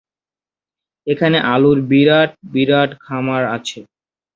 [1.07, 3.79] এখানে আলুর বিরাট বিরাট খামার আছে।